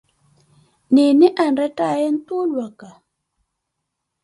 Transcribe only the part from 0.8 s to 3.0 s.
Nini eni enrettaaye ntuulwaka?